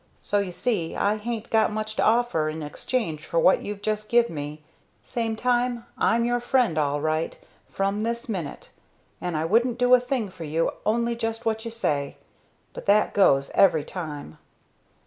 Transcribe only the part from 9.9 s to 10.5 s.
a thing for